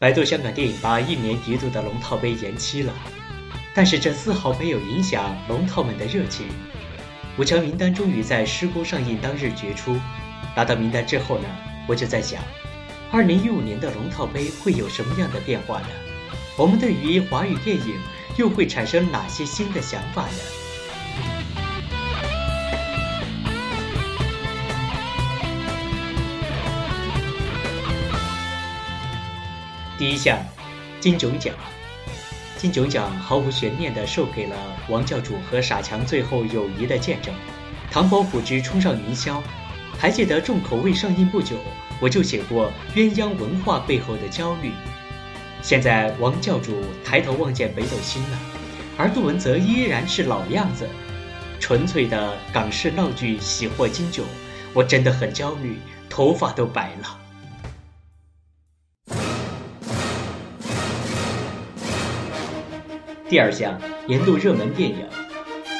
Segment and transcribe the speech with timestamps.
[0.00, 2.94] 百度香港电影吧一年一度的龙套杯延期了，
[3.74, 6.46] 但是这丝毫没有影响龙套们的热情。
[7.36, 10.00] 五强名单终于在施工上映当日决出。
[10.56, 11.44] 拿到名单之后呢，
[11.86, 12.42] 我就在想，
[13.12, 15.88] 二零一五年的龙套杯会有什么样的变化呢？
[16.56, 17.94] 我们对于华语电影
[18.38, 20.38] 又会产生哪些新的想法呢？
[30.00, 30.38] 第一项，
[30.98, 31.54] 金囧奖。
[32.56, 34.56] 金囧奖毫无悬念地授给了
[34.88, 37.34] 王教主和傻强最后友谊的见证。
[37.90, 39.42] 唐伯虎之冲上云霄，
[39.98, 41.56] 还记得重口味上映不久，
[42.00, 44.72] 我就写过鸳鸯文化背后的焦虑。
[45.60, 48.38] 现在王教主抬头望见北斗星了，
[48.96, 50.88] 而杜文泽依然是老样子，
[51.60, 54.24] 纯粹的港式闹剧喜获金囧，
[54.72, 57.19] 我真的很焦虑，头发都白了。
[63.30, 65.06] 第二项年度热门电影，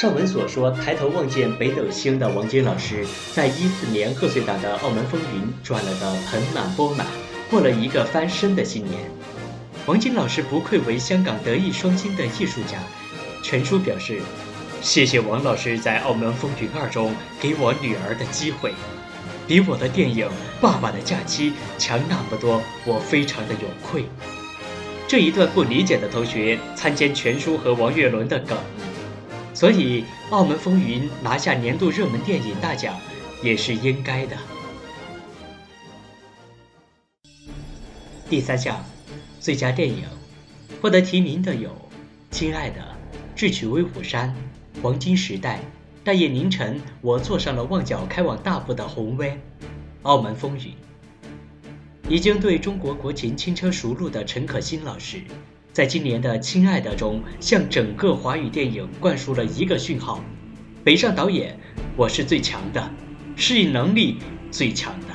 [0.00, 7.06] 上文所说，抬头望见北斗星的王晶老师，在一四年贺岁档的《澳门风云》赚了个盆满钵满，
[7.50, 8.98] 过了一个翻身的新年。
[9.84, 12.78] 王晶老师不愧为香港德艺双馨的艺术家，
[13.42, 14.22] 全书表示
[14.80, 18.72] ：“谢谢王老师在《澳门风云二》中给我女儿的机会，
[19.46, 20.26] 比我的电影
[20.62, 24.06] 《爸爸的假期》强那么多，我非常的有愧。”
[25.14, 28.58] 这一段不理解的同学参见全书和王岳伦的梗，
[29.54, 32.98] 所以《澳门风云》拿下年度热门电影大奖
[33.40, 34.36] 也是应该的。
[38.28, 38.84] 第三项，
[39.38, 40.02] 最佳电影
[40.82, 41.68] 获得提名的有
[42.32, 42.80] 《亲爱的》
[43.36, 44.34] 《智取威虎山》
[44.82, 45.58] 《黄金时代》
[46.02, 49.28] 《大业凌晨》《我坐上了旺角开往大埔的红威》
[50.02, 50.72] 《澳门风云》。
[52.06, 55.22] 已经对中国国情轻车熟路的陈可辛老师，
[55.72, 60.22] 在今年的《亲爱的》中，向整个华语电影灌输了一个讯号：
[60.84, 61.58] 北上导演，
[61.96, 62.90] 我是最强的，
[63.36, 64.18] 适应能力
[64.50, 65.06] 最强的。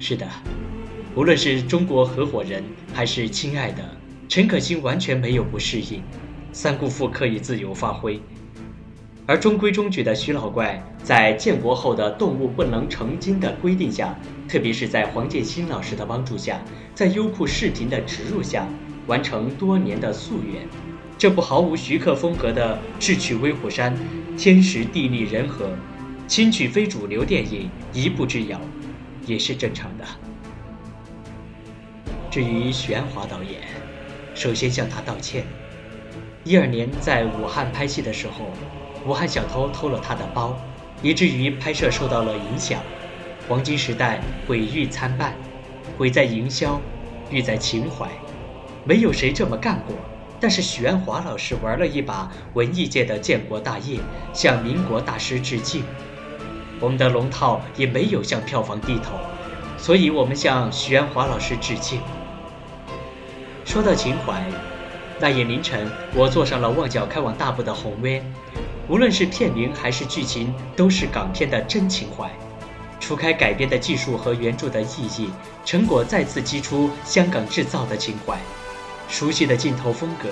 [0.00, 0.28] 是的，
[1.14, 3.82] 无论是中国合伙人还是《亲爱的》，
[4.28, 6.02] 陈可辛完全没有不适应，
[6.52, 8.20] 三姑父可以自由发挥。
[9.28, 14.16] 而中规中矩的徐老怪，在建国后的动物不能成精的规定下，
[14.48, 16.60] 特别是在黄建新老师的帮助下，
[16.94, 18.68] 在优酷视频的植入下，
[19.08, 20.62] 完成多年的夙愿。
[21.18, 23.96] 这部毫无徐克风格的智取威虎山，
[24.38, 25.70] 天时地利人和，
[26.28, 28.60] 轻取非主流电影一步之遥，
[29.26, 30.04] 也是正常的。
[32.30, 33.60] 至于许鞍华导演，
[34.36, 35.44] 首先向他道歉。
[36.44, 38.52] 一二年在武汉拍戏的时候。
[39.06, 40.58] 武汉小偷偷了他的包，
[41.00, 42.80] 以至于拍摄受到了影响。
[43.48, 45.32] 黄金时代毁誉参半，
[45.96, 46.80] 毁在营销，
[47.30, 48.08] 誉在情怀。
[48.84, 49.94] 没有谁这么干过，
[50.40, 54.00] 但是许鞍华老师玩了一把文艺界的建国大业，
[54.32, 55.84] 向民国大师致敬。
[56.80, 59.12] 我们的龙套也没有向票房低头，
[59.78, 62.00] 所以我们向许鞍华老师致敬。
[63.64, 64.44] 说到情怀，
[65.20, 68.22] 那夜凌晨，我坐上了旺角开往大埔的红 V。
[68.88, 72.30] 无论是片名还是剧情，都是港片的真情怀。
[73.00, 75.30] 除开改编的技术和原著的意义，
[75.64, 78.38] 成果再次激出香港制造的情怀。
[79.08, 80.28] 熟悉的镜头风格，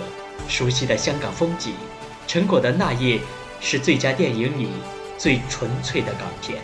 [0.49, 1.73] 熟悉的香港风景，
[2.27, 3.21] 成果的那夜
[3.61, 4.69] 是最佳电影里
[5.19, 6.59] 最纯粹的港片。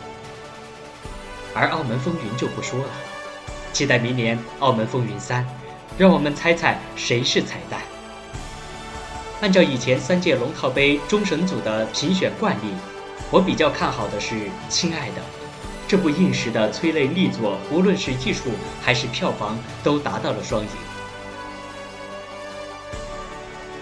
[1.53, 2.91] 而《澳门风云》就不说了，
[3.73, 5.45] 期待明年《澳门风云三》，
[5.99, 7.81] 让我们猜猜谁是彩蛋。
[9.41, 12.75] 按照以前三届龙套杯终审组的评选惯例，
[13.31, 14.35] 我比较看好的是
[14.69, 15.15] 《亲爱的》
[15.89, 18.51] 这部应时的催泪力作，无论是艺术
[18.83, 20.69] 还是票房都达到了双赢。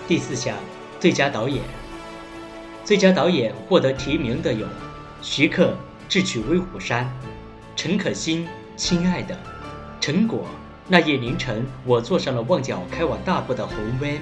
[0.06, 0.54] 第四项，
[1.00, 1.60] 最佳导演。
[2.84, 4.64] 最佳导演获得提名的有
[5.20, 5.66] 徐克
[6.08, 7.04] 《智取威虎山》，
[7.74, 8.46] 陈可辛
[8.76, 9.34] 《亲爱的》，
[10.00, 10.38] 陈果
[10.86, 14.20] 《那夜凌晨》，我坐上了旺角开往大埔的红 van。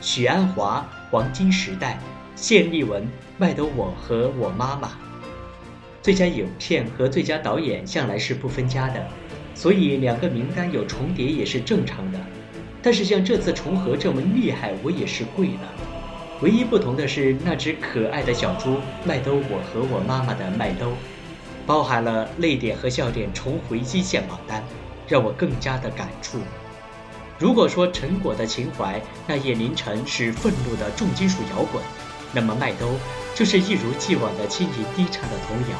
[0.00, 1.98] 许鞍华《黄金时代》，
[2.40, 3.02] 谢丽文
[3.38, 4.88] 《卖得我和我妈妈》，
[6.02, 9.06] 最佳影片和最佳导演向来是不分家的，
[9.54, 12.18] 所以两个名单有重叠也是正常的。
[12.82, 15.72] 但是像这次重合这么厉害，我也是跪了。
[16.42, 20.92] 唯一不同的是，那只可爱的小猪麦兜我和我妈妈的麦兜，
[21.64, 24.62] 包含了泪点和笑点重回一线榜单，
[25.08, 26.38] 让我更加的感触。
[27.38, 31.82] 如果说陈果的情怀那夜凌晨是愤怒的重金属摇滚，
[32.32, 32.96] 那么麦兜
[33.34, 35.76] 就是一如既往的轻盈低唱的童谣，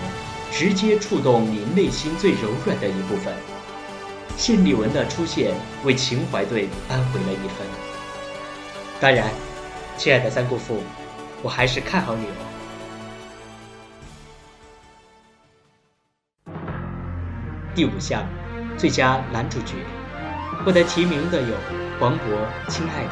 [0.51, 3.33] 直接触动你内心最柔软的一部分。
[4.37, 5.55] 谢丽文的出现
[5.85, 7.65] 为情怀队扳回了一分。
[9.01, 9.31] 当然，
[9.97, 10.83] 亲爱的三姑父，
[11.41, 12.35] 我还是看好你哦。
[17.77, 18.27] 第五项，
[18.77, 19.77] 最佳男主角，
[20.65, 21.55] 获得提名的有
[22.01, 22.19] 黄渤
[22.71, 23.11] 《亲爱的》，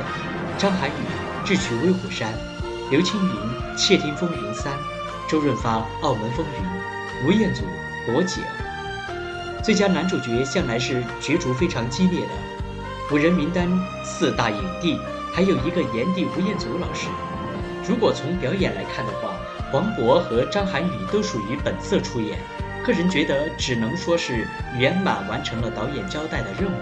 [0.56, 2.32] 张涵予《智取威虎山》，
[2.90, 3.30] 刘青云
[3.76, 4.72] 《窃听风云三》，
[5.28, 7.62] 周润发《澳门风云》，吴彦祖
[8.06, 8.42] 《火警》。
[9.62, 12.30] 最佳男主角向来是角逐非常激烈的，
[13.12, 13.68] 五人名单
[14.02, 14.98] 四大影帝，
[15.30, 17.08] 还有一个炎帝吴彦祖老师。
[17.86, 19.34] 如果从表演来看的话，
[19.70, 22.38] 黄渤和张涵予都属于本色出演，
[22.82, 24.48] 个人觉得只能说是
[24.78, 26.76] 圆满完成了导演交代的任务。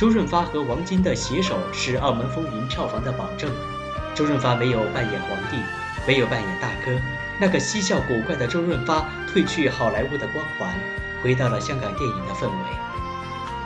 [0.00, 3.50] 周润发和王晶的携手是《澳门风云》票房的保证。
[4.14, 5.58] 周润发没有扮演皇帝，
[6.06, 6.90] 没有扮演大哥，
[7.38, 10.72] 那个嬉笑古怪的周润发褪去好莱坞的光环。
[11.22, 12.64] 回到了香港电影的氛围，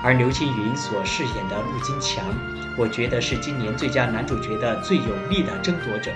[0.02, 2.25] 而刘青云所饰演的陆金强，
[2.76, 6.10] 我觉得是今年最佳男主角的最有力的争夺者。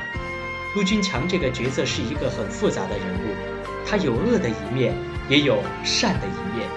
[0.74, 3.36] 陆金强这个角色是一个很复杂的人物，
[3.86, 4.96] 他有恶的一面，
[5.28, 6.68] 也有善的一面。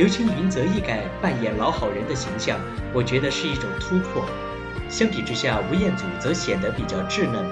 [0.00, 2.58] 刘青云则一改扮演老好人的形象，
[2.90, 4.24] 我觉得是一种突破。
[4.88, 7.44] 相比之下，吴彦祖则显得比较稚嫩。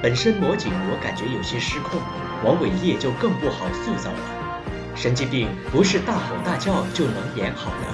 [0.00, 2.00] 本身魔警我感觉有些失控，
[2.44, 4.62] 王伟业就更不好塑造了。
[4.94, 7.88] 神经病不是大吼大叫就能演好的。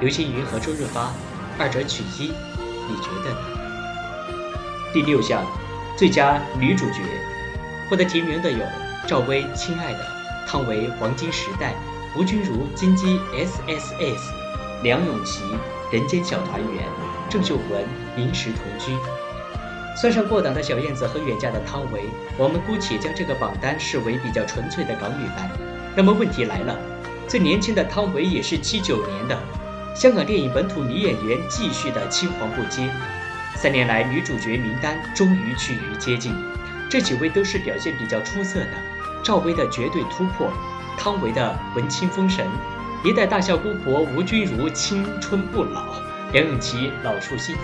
[0.00, 1.10] 刘青云和周润发，
[1.58, 2.34] 二者取一，
[2.86, 3.38] 你觉得呢？
[4.92, 5.42] 第六项，
[5.96, 7.00] 最佳女主角，
[7.88, 8.58] 获得提名的有
[9.06, 10.00] 赵薇《亲爱的》，
[10.46, 11.72] 汤唯《黄金时代》，
[12.18, 14.32] 吴君如《金鸡 S S S》，
[14.82, 15.44] 梁咏琪
[15.92, 16.82] 《人间小团圆》，
[17.30, 17.84] 郑秀文
[18.16, 18.90] 《临时同居》。
[19.96, 22.06] 算上过档的小燕子和远嫁的汤唯，
[22.36, 25.48] 我们姑且将这个榜单视为比较纯粹的港女番。
[25.94, 26.76] 那么问题来了，
[27.28, 29.38] 最年轻的汤唯也是七九年的，
[29.94, 32.90] 香港电影本土女演员继续的青黄不接，
[33.54, 36.34] 三年来女主角名单终于趋于接近，
[36.90, 38.70] 这几位都是表现比较出色的，
[39.22, 40.50] 赵薇的绝对突破，
[40.98, 42.44] 汤唯的文青封神，
[43.04, 45.94] 一代大笑姑婆吴君如青春不老，
[46.32, 47.62] 梁咏琪老树新芽，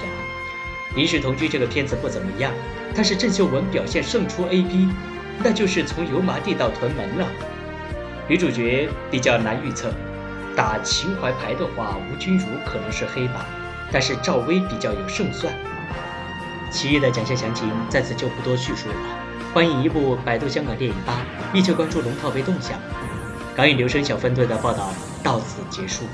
[0.94, 2.52] 临时同居这个片子不怎么样，
[2.94, 4.88] 但是郑秀文表现胜出 A B，
[5.42, 7.26] 那就是从油麻地到屯门了。
[8.28, 9.92] 女主角比较难预测，
[10.56, 13.44] 打情怀牌的话，吴君如可能是黑马，
[13.90, 15.52] 但是赵薇比较有胜算。
[16.70, 18.94] 其余的奖项详情在此就不多叙述了，
[19.52, 21.18] 欢迎一步百度香港电影吧，
[21.52, 22.78] 密切关注龙套杯动向。
[23.56, 24.92] 港影留声小分队的报道
[25.22, 26.04] 到此结束。